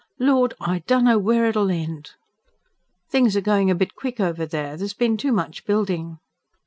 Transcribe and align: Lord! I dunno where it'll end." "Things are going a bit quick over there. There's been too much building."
Lord! 0.17 0.55
I 0.59 0.79
dunno 0.87 1.19
where 1.19 1.45
it'll 1.45 1.69
end." 1.69 2.13
"Things 3.11 3.37
are 3.37 3.41
going 3.41 3.69
a 3.69 3.75
bit 3.75 3.93
quick 3.93 4.19
over 4.19 4.47
there. 4.47 4.75
There's 4.75 4.95
been 4.95 5.15
too 5.15 5.31
much 5.31 5.63
building." 5.63 6.17